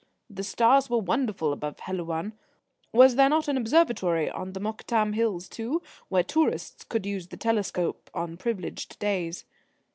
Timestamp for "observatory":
3.55-4.31